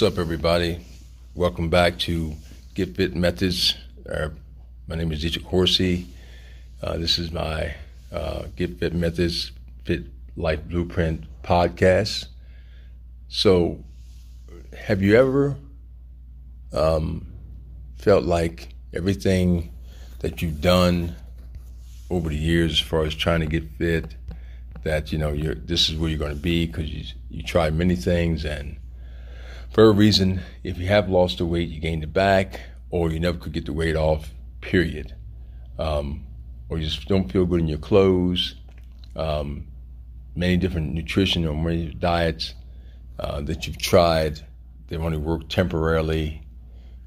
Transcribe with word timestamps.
what's 0.00 0.14
up, 0.14 0.20
everybody? 0.20 0.78
Welcome 1.34 1.70
back 1.70 1.98
to 2.00 2.32
Get 2.74 2.94
Fit 2.94 3.16
Methods. 3.16 3.74
Uh, 4.08 4.28
my 4.86 4.94
name 4.94 5.10
is 5.10 5.22
Dietrich 5.22 5.44
Horsey. 5.44 6.06
Uh, 6.80 6.98
this 6.98 7.18
is 7.18 7.32
my 7.32 7.74
uh, 8.12 8.44
Get 8.54 8.78
Fit 8.78 8.94
Methods 8.94 9.50
Fit 9.84 10.04
Life 10.36 10.62
Blueprint 10.68 11.24
podcast. 11.42 12.26
So, 13.26 13.82
have 14.86 15.02
you 15.02 15.16
ever 15.16 15.56
um, 16.72 17.26
felt 17.96 18.22
like 18.22 18.68
everything 18.94 19.72
that 20.20 20.40
you've 20.40 20.60
done 20.60 21.16
over 22.08 22.28
the 22.28 22.36
years, 22.36 22.70
as 22.70 22.78
far 22.78 23.02
as 23.02 23.16
trying 23.16 23.40
to 23.40 23.46
get 23.46 23.68
fit, 23.72 24.14
that 24.84 25.10
you 25.10 25.18
know 25.18 25.32
you're 25.32 25.56
this 25.56 25.90
is 25.90 25.96
where 25.96 26.08
you're 26.08 26.20
going 26.20 26.36
to 26.36 26.40
be 26.40 26.66
because 26.66 26.88
you 26.88 27.04
you 27.30 27.42
tried 27.42 27.74
many 27.74 27.96
things 27.96 28.44
and 28.44 28.76
for 29.70 29.84
a 29.84 29.90
reason, 29.90 30.40
if 30.64 30.78
you 30.78 30.86
have 30.86 31.08
lost 31.08 31.38
the 31.38 31.46
weight, 31.46 31.68
you 31.68 31.80
gained 31.80 32.02
it 32.02 32.12
back, 32.12 32.60
or 32.90 33.10
you 33.10 33.20
never 33.20 33.38
could 33.38 33.52
get 33.52 33.66
the 33.66 33.72
weight 33.72 33.96
off. 33.96 34.30
Period. 34.60 35.14
Um, 35.78 36.24
or 36.68 36.78
you 36.78 36.84
just 36.84 37.06
don't 37.08 37.30
feel 37.30 37.46
good 37.46 37.60
in 37.60 37.68
your 37.68 37.78
clothes. 37.78 38.54
Um, 39.14 39.66
many 40.34 40.56
different 40.56 40.94
nutrition 40.94 41.46
or 41.46 41.54
many 41.54 41.92
diets 41.92 42.54
uh, 43.18 43.40
that 43.42 43.66
you've 43.66 43.78
tried, 43.78 44.40
they 44.88 44.96
only 44.96 45.18
work 45.18 45.48
temporarily, 45.48 46.42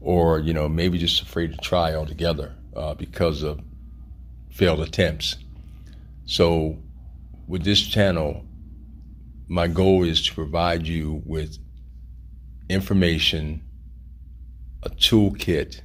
or 0.00 0.40
you 0.40 0.52
know 0.52 0.68
maybe 0.68 0.98
just 0.98 1.22
afraid 1.22 1.52
to 1.52 1.58
try 1.58 1.94
altogether 1.94 2.54
uh, 2.76 2.94
because 2.94 3.42
of 3.42 3.60
failed 4.50 4.80
attempts. 4.80 5.36
So, 6.24 6.78
with 7.46 7.64
this 7.64 7.80
channel, 7.80 8.44
my 9.48 9.68
goal 9.68 10.04
is 10.04 10.22
to 10.26 10.34
provide 10.34 10.86
you 10.86 11.22
with 11.24 11.58
information, 12.72 13.62
a 14.82 14.90
toolkit 14.90 15.80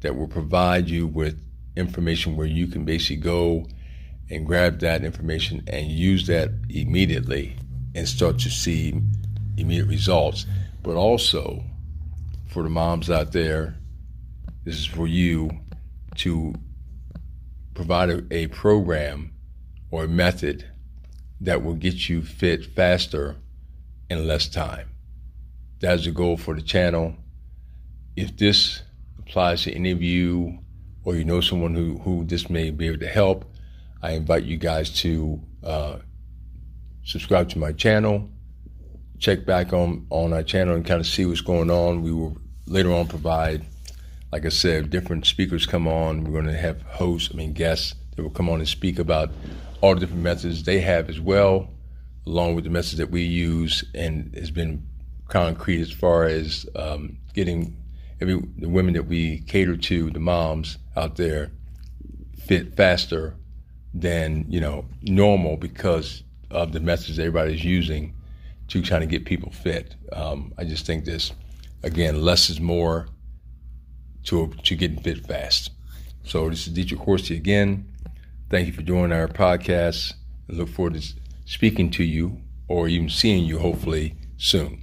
that 0.00 0.16
will 0.16 0.28
provide 0.28 0.88
you 0.88 1.06
with 1.06 1.40
information 1.76 2.36
where 2.36 2.46
you 2.46 2.66
can 2.66 2.84
basically 2.84 3.16
go 3.16 3.66
and 4.30 4.46
grab 4.46 4.80
that 4.80 5.04
information 5.04 5.62
and 5.68 5.86
use 5.86 6.26
that 6.26 6.50
immediately 6.68 7.56
and 7.94 8.08
start 8.08 8.38
to 8.40 8.50
see 8.50 9.00
immediate 9.56 9.86
results. 9.86 10.46
But 10.82 10.96
also, 10.96 11.62
for 12.48 12.62
the 12.62 12.68
moms 12.68 13.10
out 13.10 13.32
there, 13.32 13.76
this 14.64 14.76
is 14.76 14.86
for 14.86 15.06
you 15.06 15.50
to 16.16 16.54
provide 17.74 18.10
a, 18.10 18.22
a 18.30 18.46
program 18.48 19.32
or 19.90 20.04
a 20.04 20.08
method 20.08 20.64
that 21.40 21.62
will 21.62 21.74
get 21.74 22.08
you 22.08 22.22
fit 22.22 22.64
faster 22.64 23.36
in 24.08 24.26
less 24.26 24.48
time. 24.48 24.88
That's 25.80 26.04
the 26.04 26.10
goal 26.10 26.36
for 26.36 26.54
the 26.54 26.62
channel. 26.62 27.14
If 28.16 28.36
this 28.36 28.82
applies 29.18 29.62
to 29.62 29.72
any 29.72 29.90
of 29.90 30.00
you 30.00 30.58
or 31.04 31.16
you 31.16 31.24
know 31.24 31.40
someone 31.40 31.74
who, 31.74 31.98
who 31.98 32.24
this 32.24 32.48
may 32.48 32.70
be 32.70 32.86
able 32.86 32.98
to 32.98 33.08
help, 33.08 33.44
I 34.02 34.12
invite 34.12 34.44
you 34.44 34.56
guys 34.56 34.90
to 35.02 35.40
uh, 35.62 35.98
subscribe 37.04 37.50
to 37.50 37.58
my 37.58 37.72
channel, 37.72 38.28
check 39.18 39.44
back 39.44 39.72
on, 39.72 40.06
on 40.10 40.32
our 40.32 40.42
channel 40.42 40.74
and 40.74 40.84
kind 40.84 41.00
of 41.00 41.06
see 41.06 41.26
what's 41.26 41.40
going 41.40 41.70
on. 41.70 42.02
We 42.02 42.12
will 42.12 42.38
later 42.66 42.92
on 42.92 43.06
provide, 43.06 43.64
like 44.32 44.46
I 44.46 44.50
said, 44.50 44.90
different 44.90 45.26
speakers 45.26 45.66
come 45.66 45.86
on. 45.86 46.24
We're 46.24 46.40
going 46.42 46.52
to 46.52 46.58
have 46.58 46.82
hosts, 46.82 47.30
I 47.32 47.36
mean 47.36 47.52
guests 47.52 47.94
that 48.14 48.22
will 48.22 48.30
come 48.30 48.48
on 48.48 48.60
and 48.60 48.68
speak 48.68 48.98
about 48.98 49.30
all 49.82 49.94
the 49.94 50.00
different 50.00 50.22
methods 50.22 50.62
they 50.62 50.80
have 50.80 51.10
as 51.10 51.20
well, 51.20 51.68
along 52.26 52.54
with 52.54 52.64
the 52.64 52.70
methods 52.70 52.96
that 52.96 53.10
we 53.10 53.22
use 53.22 53.84
and 53.94 54.34
has 54.34 54.50
been 54.50 54.86
concrete 55.28 55.80
as 55.80 55.90
far 55.90 56.24
as 56.24 56.66
um, 56.76 57.18
getting 57.34 57.76
every 58.20 58.40
the 58.58 58.68
women 58.68 58.94
that 58.94 59.06
we 59.06 59.40
cater 59.40 59.76
to, 59.76 60.10
the 60.10 60.20
moms 60.20 60.78
out 60.96 61.16
there, 61.16 61.50
fit 62.46 62.76
faster 62.76 63.34
than 63.92 64.44
you 64.48 64.60
know 64.60 64.84
normal 65.02 65.56
because 65.56 66.22
of 66.50 66.72
the 66.72 66.80
methods 66.80 67.18
everybody's 67.18 67.64
using 67.64 68.14
to 68.68 68.82
trying 68.82 69.00
to 69.00 69.06
get 69.06 69.24
people 69.24 69.50
fit. 69.50 69.94
Um, 70.12 70.52
I 70.58 70.64
just 70.64 70.86
think 70.86 71.04
this 71.04 71.32
again, 71.82 72.22
less 72.22 72.50
is 72.50 72.60
more 72.60 73.08
to 74.24 74.52
to 74.64 74.74
getting 74.76 75.00
fit 75.00 75.26
fast. 75.26 75.70
So 76.24 76.50
this 76.50 76.66
is 76.66 76.72
Dietrich 76.72 77.00
Horsey 77.00 77.36
again. 77.36 77.92
Thank 78.50 78.66
you 78.66 78.72
for 78.72 78.82
joining 78.82 79.12
our 79.12 79.28
podcast. 79.28 80.14
I 80.50 80.54
look 80.54 80.68
forward 80.68 80.94
to 80.94 81.14
speaking 81.44 81.90
to 81.92 82.04
you 82.04 82.40
or 82.68 82.88
even 82.88 83.08
seeing 83.08 83.44
you 83.44 83.58
hopefully 83.58 84.14
soon. 84.36 84.82